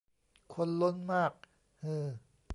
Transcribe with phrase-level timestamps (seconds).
[0.53, 1.31] คนล้นมาก
[1.83, 2.05] ฮือ